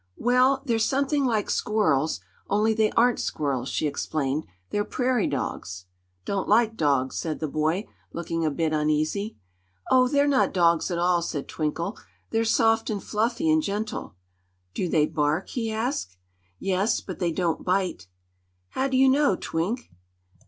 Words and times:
"Well, 0.17 0.63
they're 0.65 0.79
something 0.79 1.25
like 1.25 1.51
squirrels, 1.51 2.21
only 2.49 2.73
they 2.73 2.89
aren't 2.93 3.19
squirrels," 3.19 3.69
she 3.69 3.85
explained. 3.85 4.45
"They're 4.71 4.83
prairie 4.83 5.27
dogs." 5.27 5.85
"Don't 6.25 6.47
like 6.47 6.75
dogs," 6.75 7.15
said 7.17 7.39
the 7.39 7.47
boy, 7.47 7.85
looking 8.11 8.43
a 8.43 8.49
bit 8.49 8.73
uneasy. 8.73 9.37
"Oh, 9.91 10.07
they're 10.07 10.25
not 10.27 10.53
dogs 10.53 10.89
at 10.89 10.97
all," 10.97 11.21
said 11.21 11.47
Twinkle; 11.47 11.99
"they're 12.31 12.45
soft 12.45 12.89
and 12.89 13.03
fluffy, 13.03 13.47
and 13.51 13.61
gentle." 13.61 14.15
"Do 14.73 14.89
they 14.89 15.05
bark?" 15.05 15.49
he 15.49 15.71
asked. 15.71 16.17
"Yes; 16.57 16.99
but 16.99 17.19
they 17.19 17.31
don't 17.31 17.63
bite." 17.63 18.07
"How 18.69 18.87
d' 18.87 18.95
you 18.95 19.07
know, 19.07 19.35
Twink?" 19.39 19.91